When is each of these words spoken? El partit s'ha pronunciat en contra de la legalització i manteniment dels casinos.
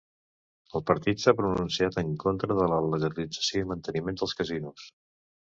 El 0.77 0.83
partit 0.85 1.19
s'ha 1.23 1.33
pronunciat 1.41 1.99
en 2.03 2.09
contra 2.23 2.57
de 2.61 2.71
la 2.73 2.81
legalització 2.87 3.63
i 3.63 3.69
manteniment 3.75 4.21
dels 4.25 4.37
casinos. 4.43 4.91